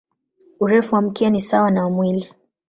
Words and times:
Urefu 0.59 0.95
wa 0.95 1.01
mkia 1.01 1.29
ni 1.29 1.39
sawa 1.39 1.71
na 1.71 1.89
mwili. 1.89 2.29